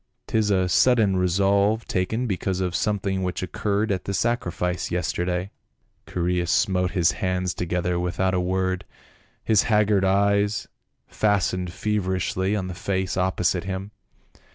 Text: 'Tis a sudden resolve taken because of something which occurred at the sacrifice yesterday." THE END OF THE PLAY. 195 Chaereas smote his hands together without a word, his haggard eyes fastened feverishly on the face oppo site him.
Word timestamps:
'Tis 0.25 0.49
a 0.49 0.67
sudden 0.67 1.15
resolve 1.15 1.85
taken 1.85 2.25
because 2.25 2.59
of 2.59 2.73
something 2.75 3.21
which 3.21 3.43
occurred 3.43 3.91
at 3.91 4.05
the 4.05 4.15
sacrifice 4.15 4.89
yesterday." 4.89 5.31
THE 5.31 5.41
END 5.41 5.45
OF 5.45 6.05
THE 6.05 6.11
PLAY. 6.11 6.21
195 6.41 6.41
Chaereas 6.41 6.49
smote 6.49 6.91
his 6.97 7.11
hands 7.21 7.53
together 7.53 7.99
without 7.99 8.33
a 8.33 8.39
word, 8.39 8.85
his 9.43 9.61
haggard 9.69 10.03
eyes 10.03 10.67
fastened 11.05 11.71
feverishly 11.71 12.55
on 12.55 12.65
the 12.67 12.73
face 12.73 13.15
oppo 13.15 13.45
site 13.45 13.65
him. 13.65 13.91